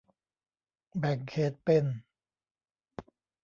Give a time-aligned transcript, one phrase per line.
[0.99, 1.85] แบ่งเขตเป็น